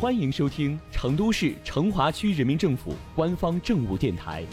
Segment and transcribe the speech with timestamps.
[0.00, 4.44] 欢迎收听成都市成华区人民政府官方政务电台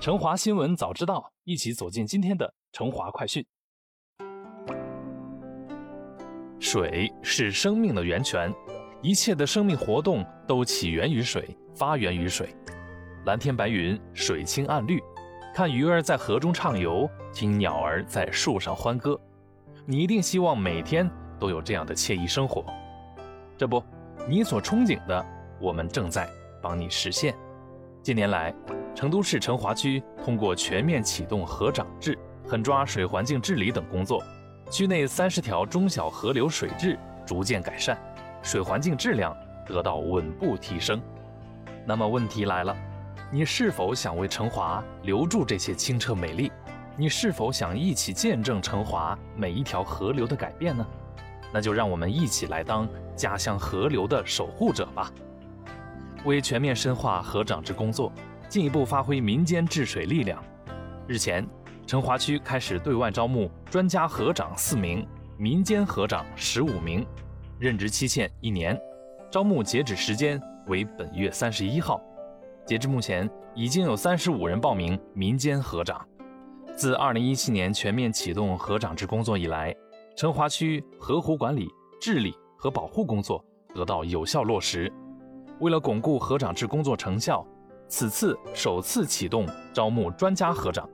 [0.00, 3.44] 成华新闻早知道》，一起走进今天的成华快讯。
[6.60, 8.54] 水是生命的源泉，
[9.02, 12.54] 一切的生命活动都起源于水，发源于水。
[13.24, 15.02] 蓝天白云，水清岸绿，
[15.52, 19.20] 看鱼儿在河中畅游，听鸟儿在树上欢歌。
[19.88, 21.08] 你一定希望每天
[21.38, 22.64] 都有这样的惬意生活，
[23.56, 23.80] 这不，
[24.26, 25.24] 你所憧憬的，
[25.60, 26.28] 我们正在
[26.60, 27.32] 帮你实现。
[28.02, 28.52] 近年来，
[28.96, 32.18] 成都市成华区通过全面启动河长制、
[32.48, 34.20] 狠抓水环境治理等工作，
[34.72, 37.96] 区内三十条中小河流水质逐渐改善，
[38.42, 41.00] 水环境质量得到稳步提升。
[41.86, 42.76] 那么问题来了，
[43.30, 46.50] 你是否想为成华留住这些清澈美丽？
[46.98, 50.86] 你是否想一起见证成华每一条河流的改变呢？
[51.52, 55.12] 那就让我们一起来当家乡河流的守护者吧。
[56.24, 58.10] 为全面深化河长制工作，
[58.48, 60.42] 进一步发挥民间治水力量，
[61.06, 61.46] 日前，
[61.86, 67.06] 成华区开始对外招募专家河长四名，民间河长十五名，
[67.58, 68.78] 任职期限一年，
[69.30, 72.00] 招募截止时间为本月三十一号。
[72.64, 76.04] 截至目前，已经有三十五人报名民间河长。
[76.76, 79.74] 自2017年全面启动河长制工作以来，
[80.14, 81.66] 成华区河湖管理、
[81.98, 83.42] 治理和保护工作
[83.74, 84.92] 得到有效落实。
[85.60, 87.42] 为了巩固河长制工作成效，
[87.88, 90.86] 此次首次启动招募专家河长，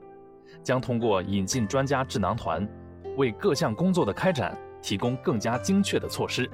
[0.63, 2.65] 将通过引进专家智囊团，
[3.17, 6.49] 为各项工作的开展提供更加精确的措施。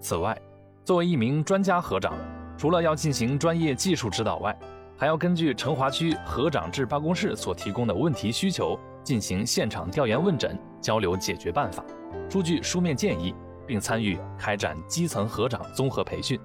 [0.00, 0.36] 此外，
[0.84, 2.12] 作为一名专家河长，
[2.58, 4.58] 除了要进行专业技术指导外，
[4.96, 11.84] 还要根据成华区河长制办公室所提供的问题需求，进行现场调研问诊，交流解决办法，
[12.30, 13.34] 出具书面建议，
[13.66, 16.38] 并参与开展基层河长综合培训。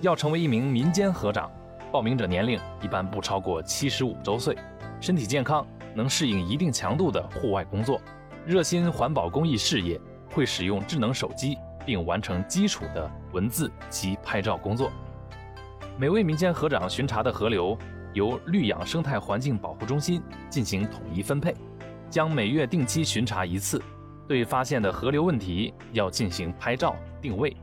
[0.00, 1.50] 要成为一名民间河长，
[1.90, 4.54] 报名者年龄一般不超过七十五周岁，
[5.00, 8.00] 身体健康，能适应一定强度的户外工作，
[8.44, 9.98] 热心环保公益事业，
[10.32, 11.56] 会使用智能手机，
[11.86, 14.90] 并完成基础的文字及拍照工作。
[15.98, 17.76] 每位民间河长巡查的河流
[18.14, 21.54] 由绿养生态环境保护中心进行统一分配，
[22.08, 23.80] 将每月定期巡查一次。
[24.26, 27.54] 对发现的河流问题要进行拍照定位。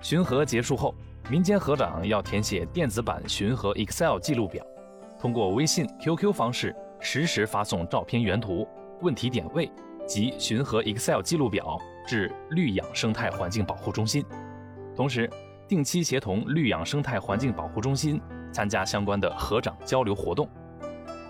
[0.00, 0.94] 巡河结束后，
[1.28, 4.64] 民间河长要填写电子版巡河 Excel 记录表，
[5.20, 8.66] 通过微信、QQ 方式实时发送照片原图、
[9.02, 9.70] 问题点位
[10.06, 14.24] 及巡河 Excel 记录表至绿养生态环境保护中心，
[14.96, 15.28] 同时。
[15.68, 18.20] 定期协同绿养生态环境保护中心
[18.52, 20.48] 参加相关的河长交流活动，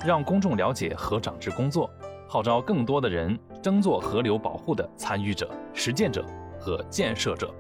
[0.05, 1.91] 让公众了解河长制工作，
[2.29, 6.25] 号召更多的人争做河流保护的参与者、实践者
[6.61, 7.53] 和建设者。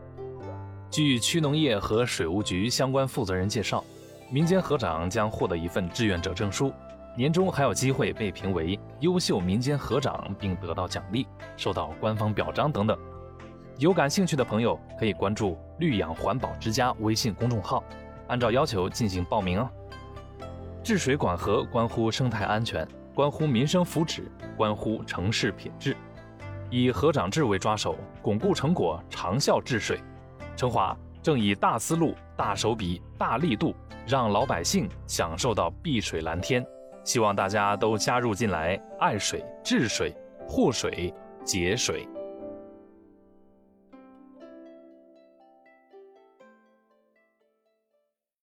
[0.90, 3.82] 据区农业和水务局相关负责人介绍，
[4.30, 6.72] 民间河长将获得一份志愿者证书，
[7.16, 11.26] 年终还有机会被评为优秀民间河长，并得到奖励，
[11.56, 12.96] 受到官方表彰等等。
[13.78, 17.84] 有感兴趣的朋友可以关注“绿养环保之家”微信公众号，
[18.26, 19.68] 按照要求进行报名哦。
[20.82, 24.22] 治水管河关乎生态安全，关乎民生福祉，
[24.56, 25.94] 关乎城市品质。
[26.70, 30.00] 以河长制为抓手，巩固成果，长效治水。
[30.56, 33.74] 成华正以大思路、大手笔、大力度，
[34.06, 36.64] 让老百姓享受到碧水蓝天。
[37.04, 40.16] 希望大家都加入进来，爱水、治水、
[40.48, 41.12] 护水、
[41.44, 42.08] 节水。